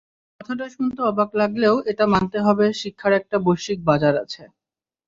কথাটা 0.39 0.65
শুনতে 0.75 0.99
অবাক 1.03 1.29
লাগলেও 1.41 1.75
এটা 1.91 2.05
মানতে 2.13 2.37
হবে 2.45 2.65
শিক্ষার 2.81 3.13
একটা 3.13 3.37
বৈশ্বিক 3.45 3.79
বাজার 3.89 4.13
আছে। 4.23 4.43